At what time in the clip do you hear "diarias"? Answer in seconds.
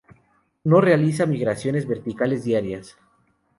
2.43-2.97